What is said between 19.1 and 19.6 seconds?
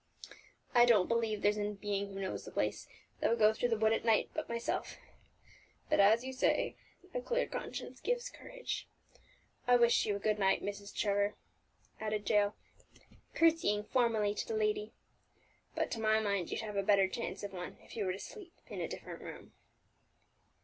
room."